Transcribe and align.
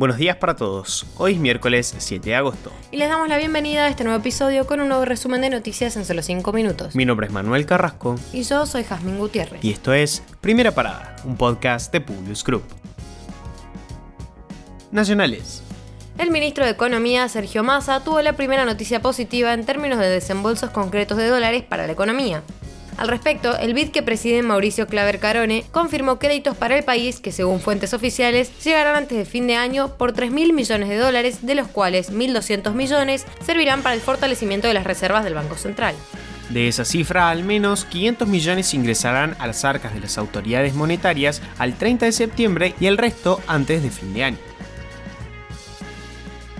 Buenos 0.00 0.16
días 0.16 0.36
para 0.36 0.56
todos. 0.56 1.04
Hoy 1.18 1.34
es 1.34 1.38
miércoles 1.38 1.94
7 1.98 2.30
de 2.30 2.34
agosto. 2.34 2.72
Y 2.90 2.96
les 2.96 3.10
damos 3.10 3.28
la 3.28 3.36
bienvenida 3.36 3.84
a 3.84 3.88
este 3.90 4.02
nuevo 4.02 4.18
episodio 4.18 4.66
con 4.66 4.80
un 4.80 4.88
nuevo 4.88 5.04
resumen 5.04 5.42
de 5.42 5.50
noticias 5.50 5.94
en 5.94 6.06
solo 6.06 6.22
5 6.22 6.54
minutos. 6.54 6.94
Mi 6.94 7.04
nombre 7.04 7.26
es 7.26 7.32
Manuel 7.34 7.66
Carrasco. 7.66 8.14
Y 8.32 8.44
yo 8.44 8.64
soy 8.64 8.82
Jazmín 8.82 9.18
Gutiérrez. 9.18 9.62
Y 9.62 9.70
esto 9.70 9.92
es 9.92 10.22
Primera 10.40 10.72
Parada, 10.72 11.16
un 11.24 11.36
podcast 11.36 11.92
de 11.92 12.00
Publius 12.00 12.42
Group. 12.42 12.62
Nacionales. 14.90 15.62
El 16.16 16.30
ministro 16.30 16.64
de 16.64 16.70
Economía, 16.70 17.28
Sergio 17.28 17.62
Massa, 17.62 18.02
tuvo 18.02 18.22
la 18.22 18.32
primera 18.32 18.64
noticia 18.64 19.02
positiva 19.02 19.52
en 19.52 19.66
términos 19.66 19.98
de 19.98 20.08
desembolsos 20.08 20.70
concretos 20.70 21.18
de 21.18 21.28
dólares 21.28 21.62
para 21.62 21.86
la 21.86 21.92
economía. 21.92 22.42
Al 23.00 23.08
respecto, 23.08 23.56
el 23.56 23.72
BID 23.72 23.92
que 23.92 24.02
preside 24.02 24.42
Mauricio 24.42 24.86
Claver 24.86 25.20
Carone 25.20 25.64
confirmó 25.70 26.18
créditos 26.18 26.54
para 26.54 26.76
el 26.76 26.84
país 26.84 27.18
que, 27.18 27.32
según 27.32 27.58
fuentes 27.58 27.94
oficiales, 27.94 28.52
llegarán 28.62 28.94
antes 28.94 29.16
de 29.16 29.24
fin 29.24 29.46
de 29.46 29.56
año 29.56 29.96
por 29.96 30.12
3.000 30.12 30.52
millones 30.52 30.90
de 30.90 30.98
dólares, 30.98 31.38
de 31.40 31.54
los 31.54 31.66
cuales 31.66 32.12
1.200 32.12 32.74
millones 32.74 33.24
servirán 33.42 33.82
para 33.82 33.94
el 33.94 34.02
fortalecimiento 34.02 34.68
de 34.68 34.74
las 34.74 34.84
reservas 34.84 35.24
del 35.24 35.32
Banco 35.32 35.56
Central. 35.56 35.94
De 36.50 36.68
esa 36.68 36.84
cifra, 36.84 37.30
al 37.30 37.42
menos 37.42 37.86
500 37.86 38.28
millones 38.28 38.74
ingresarán 38.74 39.34
a 39.38 39.46
las 39.46 39.64
arcas 39.64 39.94
de 39.94 40.00
las 40.00 40.18
autoridades 40.18 40.74
monetarias 40.74 41.40
al 41.56 41.76
30 41.76 42.04
de 42.04 42.12
septiembre 42.12 42.74
y 42.80 42.86
el 42.86 42.98
resto 42.98 43.40
antes 43.46 43.82
de 43.82 43.88
fin 43.88 44.12
de 44.12 44.24
año. 44.24 44.38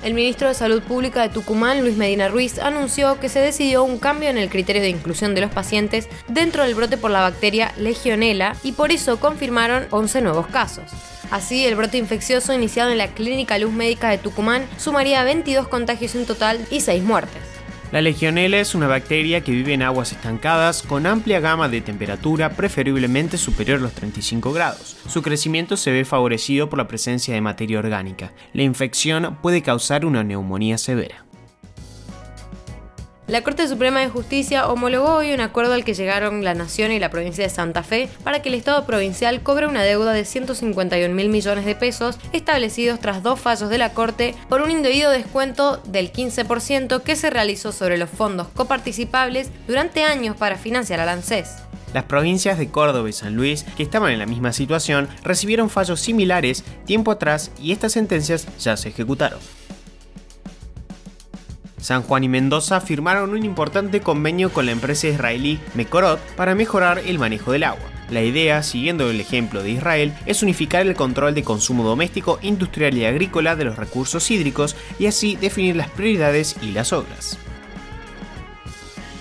El 0.02 0.14
ministro 0.14 0.48
de 0.48 0.54
Salud 0.54 0.82
Pública 0.82 1.20
de 1.20 1.28
Tucumán, 1.28 1.82
Luis 1.82 1.96
Medina 1.96 2.28
Ruiz, 2.28 2.58
anunció 2.58 3.20
que 3.20 3.28
se 3.28 3.40
decidió 3.40 3.84
un 3.84 3.98
cambio 3.98 4.30
en 4.30 4.38
el 4.38 4.48
criterio 4.48 4.80
de 4.80 4.88
inclusión 4.88 5.34
de 5.34 5.42
los 5.42 5.50
pacientes 5.50 6.08
dentro 6.26 6.62
del 6.62 6.74
brote 6.74 6.96
por 6.96 7.10
la 7.10 7.20
bacteria 7.20 7.74
Legionella 7.76 8.56
y 8.62 8.72
por 8.72 8.92
eso 8.92 9.20
confirmaron 9.20 9.86
11 9.90 10.22
nuevos 10.22 10.46
casos. 10.46 10.90
Así, 11.30 11.66
el 11.66 11.76
brote 11.76 11.98
infeccioso 11.98 12.54
iniciado 12.54 12.90
en 12.90 12.98
la 12.98 13.08
Clínica 13.08 13.58
Luz 13.58 13.72
Médica 13.72 14.08
de 14.08 14.16
Tucumán 14.16 14.66
sumaría 14.78 15.22
22 15.22 15.68
contagios 15.68 16.14
en 16.14 16.24
total 16.24 16.66
y 16.70 16.80
6 16.80 17.02
muertes. 17.02 17.49
La 17.92 18.00
legionela 18.00 18.60
es 18.60 18.76
una 18.76 18.86
bacteria 18.86 19.40
que 19.40 19.50
vive 19.50 19.72
en 19.72 19.82
aguas 19.82 20.12
estancadas 20.12 20.82
con 20.82 21.06
amplia 21.06 21.40
gama 21.40 21.68
de 21.68 21.80
temperatura, 21.80 22.50
preferiblemente 22.50 23.36
superior 23.36 23.78
a 23.78 23.82
los 23.82 23.92
35 23.94 24.52
grados. 24.52 24.96
Su 25.08 25.22
crecimiento 25.22 25.76
se 25.76 25.90
ve 25.90 26.04
favorecido 26.04 26.70
por 26.70 26.78
la 26.78 26.86
presencia 26.86 27.34
de 27.34 27.40
materia 27.40 27.80
orgánica. 27.80 28.30
La 28.52 28.62
infección 28.62 29.38
puede 29.42 29.62
causar 29.62 30.06
una 30.06 30.22
neumonía 30.22 30.78
severa. 30.78 31.24
La 33.30 33.42
Corte 33.42 33.68
Suprema 33.68 34.00
de 34.00 34.08
Justicia 34.08 34.66
homologó 34.66 35.14
hoy 35.14 35.32
un 35.32 35.40
acuerdo 35.40 35.74
al 35.74 35.84
que 35.84 35.94
llegaron 35.94 36.42
la 36.42 36.54
Nación 36.54 36.90
y 36.90 36.98
la 36.98 37.10
provincia 37.10 37.44
de 37.44 37.48
Santa 37.48 37.84
Fe 37.84 38.08
para 38.24 38.42
que 38.42 38.48
el 38.48 38.56
Estado 38.56 38.84
provincial 38.86 39.40
cobre 39.40 39.68
una 39.68 39.84
deuda 39.84 40.12
de 40.12 40.24
151 40.24 41.14
mil 41.14 41.28
millones 41.28 41.64
de 41.64 41.76
pesos 41.76 42.18
establecidos 42.32 42.98
tras 42.98 43.22
dos 43.22 43.38
fallos 43.38 43.70
de 43.70 43.78
la 43.78 43.92
Corte 43.94 44.34
por 44.48 44.62
un 44.62 44.72
indebido 44.72 45.12
descuento 45.12 45.76
del 45.86 46.12
15% 46.12 47.02
que 47.04 47.14
se 47.14 47.30
realizó 47.30 47.70
sobre 47.70 47.98
los 47.98 48.10
fondos 48.10 48.48
coparticipables 48.48 49.52
durante 49.68 50.02
años 50.02 50.34
para 50.34 50.58
financiar 50.58 50.98
al 50.98 51.10
ANSES. 51.10 51.54
Las 51.94 52.06
provincias 52.06 52.58
de 52.58 52.68
Córdoba 52.68 53.08
y 53.08 53.12
San 53.12 53.36
Luis, 53.36 53.62
que 53.76 53.84
estaban 53.84 54.10
en 54.10 54.18
la 54.18 54.26
misma 54.26 54.52
situación, 54.52 55.08
recibieron 55.22 55.70
fallos 55.70 56.00
similares 56.00 56.64
tiempo 56.84 57.12
atrás 57.12 57.52
y 57.62 57.70
estas 57.70 57.92
sentencias 57.92 58.48
ya 58.58 58.76
se 58.76 58.88
ejecutaron. 58.88 59.38
San 61.80 62.02
Juan 62.02 62.24
y 62.24 62.28
Mendoza 62.28 62.80
firmaron 62.80 63.30
un 63.30 63.44
importante 63.44 64.00
convenio 64.00 64.52
con 64.52 64.66
la 64.66 64.72
empresa 64.72 65.08
israelí 65.08 65.60
Mekorot 65.74 66.20
para 66.36 66.54
mejorar 66.54 66.98
el 66.98 67.18
manejo 67.18 67.52
del 67.52 67.64
agua. 67.64 67.90
La 68.10 68.22
idea, 68.22 68.62
siguiendo 68.62 69.08
el 69.08 69.20
ejemplo 69.20 69.62
de 69.62 69.70
Israel, 69.70 70.12
es 70.26 70.42
unificar 70.42 70.86
el 70.86 70.94
control 70.94 71.34
de 71.34 71.44
consumo 71.44 71.84
doméstico, 71.84 72.38
industrial 72.42 72.98
y 72.98 73.04
agrícola 73.04 73.54
de 73.54 73.64
los 73.64 73.76
recursos 73.76 74.30
hídricos 74.30 74.76
y 74.98 75.06
así 75.06 75.36
definir 75.36 75.76
las 75.76 75.88
prioridades 75.88 76.56
y 76.60 76.72
las 76.72 76.92
obras. 76.92 77.38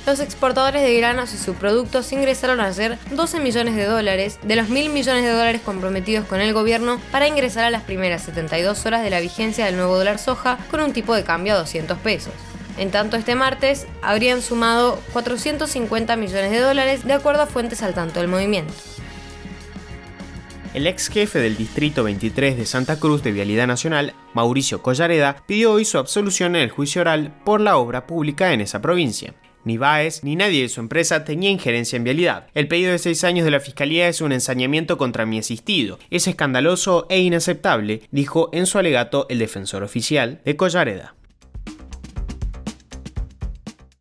Los 0.07 0.21
exportadores 0.21 0.81
de 0.81 0.97
granos 0.97 1.35
y 1.35 1.37
subproductos 1.37 2.11
ingresaron 2.13 2.61
ayer 2.61 2.97
12 3.11 3.41
millones 3.41 3.75
de 3.75 3.85
dólares 3.85 4.39
de 4.41 4.55
los 4.55 4.69
mil 4.69 4.89
millones 4.89 5.23
de 5.23 5.31
dólares 5.31 5.61
comprometidos 5.63 6.25
con 6.25 6.41
el 6.41 6.51
gobierno 6.51 6.99
para 7.11 7.27
ingresar 7.27 7.65
a 7.65 7.69
las 7.69 7.83
primeras 7.83 8.23
72 8.23 8.87
horas 8.87 9.03
de 9.03 9.11
la 9.11 9.19
vigencia 9.19 9.67
del 9.67 9.75
nuevo 9.75 9.95
dólar 9.95 10.17
soja 10.17 10.57
con 10.71 10.81
un 10.81 10.93
tipo 10.93 11.13
de 11.13 11.23
cambio 11.23 11.53
a 11.53 11.59
200 11.59 11.99
pesos. 11.99 12.33
En 12.79 12.91
tanto, 12.91 13.17
este 13.17 13.35
martes 13.35 13.87
habrían 14.01 14.41
sumado 14.41 15.01
450 15.11 16.15
millones 16.15 16.49
de 16.49 16.61
dólares 16.61 17.05
de 17.05 17.11
acuerdo 17.11 17.41
a 17.41 17.45
fuentes 17.45 17.83
al 17.83 17.93
tanto 17.93 18.21
del 18.21 18.29
movimiento. 18.29 18.73
El 20.73 20.87
ex 20.87 21.09
jefe 21.09 21.39
del 21.39 21.57
Distrito 21.57 22.05
23 22.05 22.55
de 22.55 22.65
Santa 22.65 22.97
Cruz 22.97 23.21
de 23.21 23.33
Vialidad 23.33 23.67
Nacional, 23.67 24.13
Mauricio 24.33 24.81
Collareda, 24.81 25.43
pidió 25.45 25.73
hoy 25.73 25.83
su 25.83 25.97
absolución 25.97 26.55
en 26.55 26.61
el 26.61 26.69
juicio 26.69 27.01
oral 27.01 27.33
por 27.43 27.59
la 27.59 27.75
obra 27.75 28.07
pública 28.07 28.53
en 28.53 28.61
esa 28.61 28.81
provincia. 28.81 29.33
Ni 29.65 29.77
Baez 29.77 30.23
ni 30.23 30.37
nadie 30.37 30.61
de 30.61 30.69
su 30.69 30.79
empresa 30.79 31.25
tenía 31.25 31.49
injerencia 31.49 31.97
en 31.97 32.05
vialidad. 32.05 32.47
El 32.53 32.69
pedido 32.69 32.93
de 32.93 32.99
seis 32.99 33.25
años 33.25 33.43
de 33.43 33.51
la 33.51 33.59
fiscalía 33.59 34.07
es 34.07 34.21
un 34.21 34.31
ensañamiento 34.31 34.97
contra 34.97 35.25
mi 35.25 35.37
asistido. 35.37 35.99
Es 36.11 36.27
escandaloso 36.27 37.07
e 37.09 37.19
inaceptable, 37.19 38.03
dijo 38.11 38.49
en 38.53 38.65
su 38.65 38.77
alegato 38.77 39.25
el 39.27 39.39
defensor 39.39 39.83
oficial 39.83 40.39
de 40.45 40.55
Collareda 40.55 41.15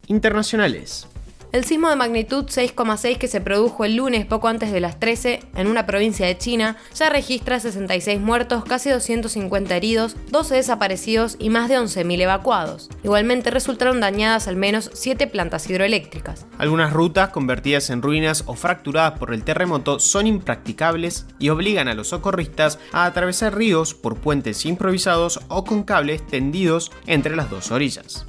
internacionales. 0.08 1.06
El 1.50 1.64
sismo 1.64 1.88
de 1.88 1.96
magnitud 1.96 2.44
6,6 2.44 3.16
que 3.16 3.26
se 3.26 3.40
produjo 3.40 3.86
el 3.86 3.96
lunes 3.96 4.26
poco 4.26 4.48
antes 4.48 4.70
de 4.70 4.80
las 4.80 5.00
13 5.00 5.40
en 5.56 5.66
una 5.66 5.86
provincia 5.86 6.26
de 6.26 6.36
China 6.36 6.76
ya 6.94 7.08
registra 7.08 7.58
66 7.58 8.20
muertos, 8.20 8.64
casi 8.66 8.90
250 8.90 9.74
heridos, 9.74 10.14
12 10.30 10.56
desaparecidos 10.56 11.36
y 11.38 11.48
más 11.48 11.70
de 11.70 11.78
11.000 11.78 12.20
evacuados. 12.20 12.90
Igualmente 13.02 13.50
resultaron 13.50 13.98
dañadas 13.98 14.46
al 14.46 14.56
menos 14.56 14.90
7 14.92 15.26
plantas 15.26 15.70
hidroeléctricas. 15.70 16.44
Algunas 16.58 16.92
rutas 16.92 17.30
convertidas 17.30 17.88
en 17.88 18.02
ruinas 18.02 18.44
o 18.44 18.54
fracturadas 18.54 19.18
por 19.18 19.32
el 19.32 19.42
terremoto 19.42 20.00
son 20.00 20.26
impracticables 20.26 21.24
y 21.38 21.48
obligan 21.48 21.88
a 21.88 21.94
los 21.94 22.08
socorristas 22.08 22.78
a 22.92 23.06
atravesar 23.06 23.56
ríos 23.56 23.94
por 23.94 24.18
puentes 24.18 24.66
improvisados 24.66 25.40
o 25.48 25.64
con 25.64 25.82
cables 25.82 26.26
tendidos 26.26 26.92
entre 27.06 27.36
las 27.36 27.48
dos 27.48 27.70
orillas. 27.70 28.26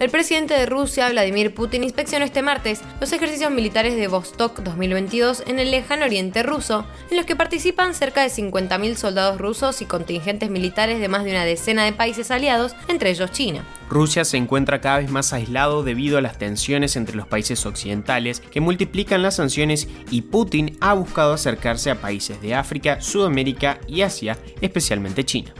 El 0.00 0.08
presidente 0.08 0.54
de 0.54 0.64
Rusia, 0.64 1.10
Vladimir 1.10 1.52
Putin, 1.52 1.84
inspeccionó 1.84 2.24
este 2.24 2.40
martes 2.40 2.80
los 3.02 3.12
ejercicios 3.12 3.50
militares 3.50 3.96
de 3.96 4.08
Vostok 4.08 4.60
2022 4.60 5.44
en 5.46 5.58
el 5.58 5.70
lejano 5.70 6.06
oriente 6.06 6.42
ruso, 6.42 6.86
en 7.10 7.18
los 7.18 7.26
que 7.26 7.36
participan 7.36 7.92
cerca 7.94 8.22
de 8.22 8.28
50.000 8.28 8.94
soldados 8.94 9.38
rusos 9.38 9.82
y 9.82 9.84
contingentes 9.84 10.48
militares 10.48 11.00
de 11.00 11.08
más 11.08 11.24
de 11.24 11.32
una 11.32 11.44
decena 11.44 11.84
de 11.84 11.92
países 11.92 12.30
aliados, 12.30 12.74
entre 12.88 13.10
ellos 13.10 13.30
China. 13.32 13.62
Rusia 13.90 14.24
se 14.24 14.38
encuentra 14.38 14.80
cada 14.80 15.00
vez 15.00 15.10
más 15.10 15.34
aislado 15.34 15.82
debido 15.82 16.16
a 16.16 16.22
las 16.22 16.38
tensiones 16.38 16.96
entre 16.96 17.14
los 17.14 17.26
países 17.26 17.66
occidentales 17.66 18.40
que 18.40 18.62
multiplican 18.62 19.20
las 19.20 19.36
sanciones 19.36 19.86
y 20.10 20.22
Putin 20.22 20.78
ha 20.80 20.94
buscado 20.94 21.34
acercarse 21.34 21.90
a 21.90 22.00
países 22.00 22.40
de 22.40 22.54
África, 22.54 23.02
Sudamérica 23.02 23.78
y 23.86 24.00
Asia, 24.00 24.38
especialmente 24.62 25.24
China 25.24 25.52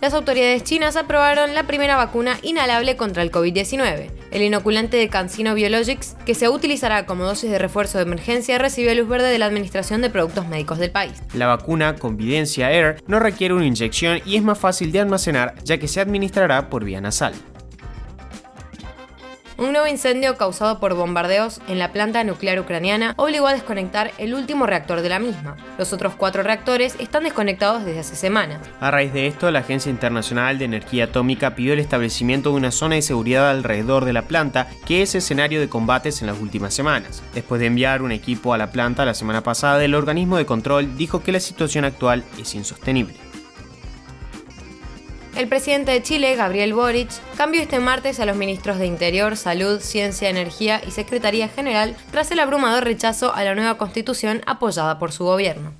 las 0.00 0.14
autoridades 0.14 0.62
chinas 0.64 0.96
aprobaron 0.96 1.54
la 1.54 1.66
primera 1.66 1.96
vacuna 1.96 2.38
inhalable 2.42 2.96
contra 2.96 3.22
el 3.22 3.30
COVID-19. 3.30 4.10
El 4.30 4.42
inoculante 4.42 4.96
de 4.96 5.08
CanSino 5.08 5.54
Biologics, 5.54 6.16
que 6.26 6.34
se 6.34 6.48
utilizará 6.48 7.06
como 7.06 7.24
dosis 7.24 7.50
de 7.50 7.58
refuerzo 7.58 7.98
de 7.98 8.04
emergencia, 8.04 8.58
recibió 8.58 8.94
luz 8.94 9.08
verde 9.08 9.30
de 9.30 9.38
la 9.38 9.46
Administración 9.46 10.02
de 10.02 10.10
Productos 10.10 10.48
Médicos 10.48 10.78
del 10.78 10.90
país. 10.90 11.14
La 11.32 11.46
vacuna 11.46 11.96
Convidencia 11.96 12.70
Air 12.70 13.02
no 13.06 13.20
requiere 13.20 13.54
una 13.54 13.66
inyección 13.66 14.20
y 14.26 14.36
es 14.36 14.42
más 14.42 14.58
fácil 14.58 14.92
de 14.92 15.00
almacenar 15.00 15.54
ya 15.64 15.78
que 15.78 15.88
se 15.88 16.00
administrará 16.00 16.68
por 16.68 16.84
vía 16.84 17.00
nasal. 17.00 17.34
Un 19.58 19.72
nuevo 19.72 19.86
incendio 19.86 20.36
causado 20.36 20.80
por 20.80 20.92
bombardeos 20.94 21.62
en 21.66 21.78
la 21.78 21.90
planta 21.90 22.22
nuclear 22.24 22.60
ucraniana 22.60 23.14
obligó 23.16 23.46
a 23.46 23.54
desconectar 23.54 24.12
el 24.18 24.34
último 24.34 24.66
reactor 24.66 25.00
de 25.00 25.08
la 25.08 25.18
misma. 25.18 25.56
Los 25.78 25.94
otros 25.94 26.14
cuatro 26.14 26.42
reactores 26.42 26.94
están 26.98 27.24
desconectados 27.24 27.82
desde 27.82 28.00
hace 28.00 28.16
semanas. 28.16 28.60
A 28.80 28.90
raíz 28.90 29.14
de 29.14 29.26
esto, 29.26 29.50
la 29.50 29.60
Agencia 29.60 29.88
Internacional 29.88 30.58
de 30.58 30.66
Energía 30.66 31.04
Atómica 31.04 31.54
pidió 31.54 31.72
el 31.72 31.78
establecimiento 31.78 32.50
de 32.50 32.56
una 32.56 32.70
zona 32.70 32.96
de 32.96 33.02
seguridad 33.02 33.48
alrededor 33.48 34.04
de 34.04 34.12
la 34.12 34.22
planta, 34.22 34.68
que 34.84 35.00
es 35.00 35.14
escenario 35.14 35.58
de 35.58 35.70
combates 35.70 36.20
en 36.20 36.26
las 36.26 36.38
últimas 36.38 36.74
semanas. 36.74 37.22
Después 37.32 37.58
de 37.58 37.68
enviar 37.68 38.02
un 38.02 38.12
equipo 38.12 38.52
a 38.52 38.58
la 38.58 38.70
planta 38.70 39.06
la 39.06 39.14
semana 39.14 39.42
pasada, 39.42 39.82
el 39.82 39.94
organismo 39.94 40.36
de 40.36 40.44
control 40.44 40.98
dijo 40.98 41.22
que 41.22 41.32
la 41.32 41.40
situación 41.40 41.86
actual 41.86 42.24
es 42.38 42.54
insostenible. 42.54 43.25
El 45.36 45.48
presidente 45.48 45.92
de 45.92 46.02
Chile, 46.02 46.34
Gabriel 46.34 46.72
Boric, 46.72 47.10
cambió 47.36 47.60
este 47.60 47.78
martes 47.78 48.20
a 48.20 48.24
los 48.24 48.38
ministros 48.38 48.78
de 48.78 48.86
Interior, 48.86 49.36
Salud, 49.36 49.80
Ciencia, 49.80 50.30
Energía 50.30 50.80
y 50.86 50.92
Secretaría 50.92 51.46
General 51.48 51.94
tras 52.10 52.30
el 52.30 52.40
abrumador 52.40 52.84
rechazo 52.84 53.34
a 53.34 53.44
la 53.44 53.54
nueva 53.54 53.76
constitución 53.76 54.40
apoyada 54.46 54.98
por 54.98 55.12
su 55.12 55.24
gobierno. 55.24 55.74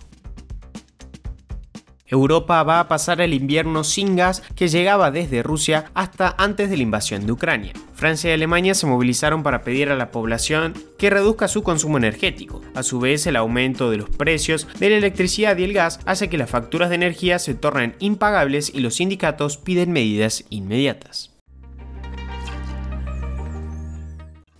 Europa 2.06 2.62
va 2.64 2.80
a 2.80 2.88
pasar 2.88 3.22
el 3.22 3.32
invierno 3.32 3.82
sin 3.82 4.14
gas 4.14 4.42
que 4.54 4.68
llegaba 4.68 5.10
desde 5.10 5.42
Rusia 5.42 5.86
hasta 5.94 6.34
antes 6.36 6.68
de 6.68 6.76
la 6.76 6.82
invasión 6.82 7.24
de 7.24 7.32
Ucrania. 7.32 7.72
Francia 7.96 8.28
y 8.30 8.34
Alemania 8.34 8.74
se 8.74 8.86
movilizaron 8.86 9.42
para 9.42 9.62
pedir 9.62 9.88
a 9.88 9.96
la 9.96 10.10
población 10.10 10.74
que 10.98 11.08
reduzca 11.08 11.48
su 11.48 11.62
consumo 11.62 11.96
energético. 11.96 12.60
A 12.74 12.82
su 12.82 13.00
vez, 13.00 13.26
el 13.26 13.36
aumento 13.36 13.90
de 13.90 13.96
los 13.96 14.10
precios 14.10 14.68
de 14.78 14.90
la 14.90 14.96
electricidad 14.96 15.56
y 15.56 15.64
el 15.64 15.72
gas 15.72 15.98
hace 16.04 16.28
que 16.28 16.36
las 16.36 16.50
facturas 16.50 16.90
de 16.90 16.96
energía 16.96 17.38
se 17.38 17.54
tornen 17.54 17.96
impagables 17.98 18.70
y 18.74 18.80
los 18.80 18.96
sindicatos 18.96 19.56
piden 19.56 19.92
medidas 19.92 20.44
inmediatas. 20.50 21.32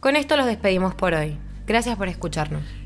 Con 0.01 0.17
esto 0.17 0.37
los 0.39 0.47
despedimos 0.47 0.95
por 0.95 1.13
hoy. 1.13 1.37
Gracias 1.67 1.97
por 1.97 2.09
escucharnos. 2.09 2.86